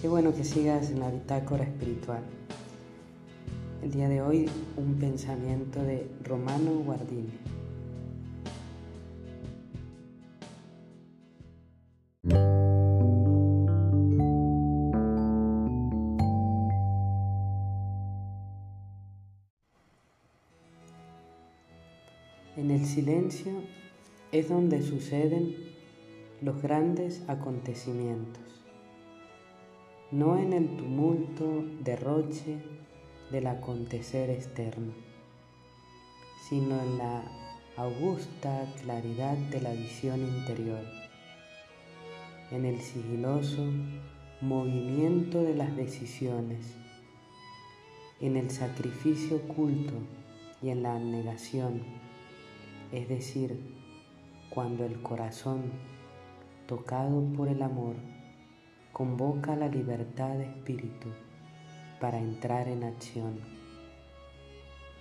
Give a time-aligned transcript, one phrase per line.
[0.00, 2.22] Qué bueno que sigas en la bitácora espiritual.
[3.82, 7.28] El día de hoy un pensamiento de Romano Guardini.
[22.56, 23.52] En el silencio
[24.32, 25.54] es donde suceden
[26.40, 28.49] los grandes acontecimientos
[30.12, 32.58] no en el tumulto derroche
[33.30, 34.92] del acontecer externo,
[36.48, 37.22] sino en la
[37.76, 40.84] augusta claridad de la visión interior,
[42.50, 43.64] en el sigiloso
[44.40, 46.74] movimiento de las decisiones,
[48.20, 49.94] en el sacrificio oculto
[50.60, 51.82] y en la negación,
[52.90, 53.60] es decir,
[54.52, 55.70] cuando el corazón,
[56.66, 57.94] tocado por el amor,
[59.00, 61.08] convoca la libertad de espíritu
[62.02, 63.40] para entrar en acción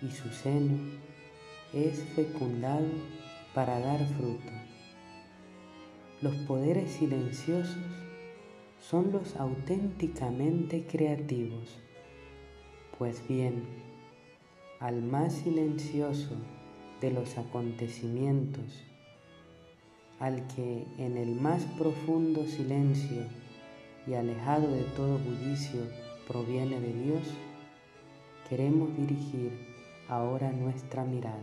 [0.00, 0.78] y su seno
[1.74, 2.86] es fecundado
[3.52, 4.52] para dar fruto.
[6.22, 7.76] Los poderes silenciosos
[8.78, 11.76] son los auténticamente creativos,
[12.96, 13.64] pues bien,
[14.78, 16.36] al más silencioso
[17.00, 18.84] de los acontecimientos,
[20.20, 23.24] al que en el más profundo silencio
[24.06, 25.80] y alejado de todo bullicio
[26.26, 27.22] proviene de Dios,
[28.48, 29.52] queremos dirigir
[30.08, 31.40] ahora nuestra mirada.